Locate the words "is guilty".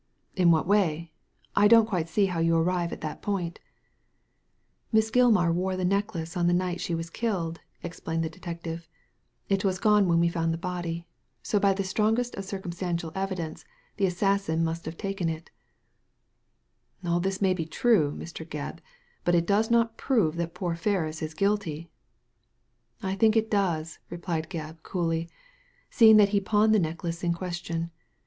21.21-21.91